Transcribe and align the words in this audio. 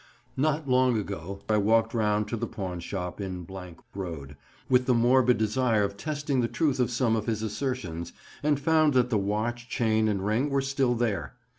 Not 0.35 0.67
long 0.67 0.97
ago 0.97 1.43
I 1.47 1.57
walked 1.57 1.93
round 1.93 2.27
to 2.29 2.35
the 2.35 2.47
pawn 2.47 2.79
shop 2.79 3.21
in— 3.21 3.45
Road, 3.93 4.35
with 4.67 4.87
the 4.87 4.95
morbid 4.95 5.37
desire 5.37 5.83
of 5.83 5.95
testing 5.95 6.41
the 6.41 6.47
truth 6.47 6.79
of 6.79 6.89
some 6.89 7.15
of 7.15 7.27
his 7.27 7.43
assertions, 7.43 8.11
and 8.41 8.59
found 8.59 8.93
that 8.95 9.11
the 9.11 9.19
watch, 9.19 9.69
chain, 9.69 10.07
and 10.07 10.25
ring 10.25 10.49
were 10.49 10.61
still 10.61 10.95
there. 10.95 11.35